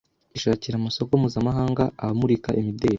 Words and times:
ishakira 0.37 0.75
amasoko 0.77 1.11
mpuzamahanga 1.19 1.83
abamurika 2.01 2.49
imideri 2.59 2.89